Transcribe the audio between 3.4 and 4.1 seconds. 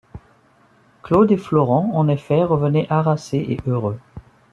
et heureux.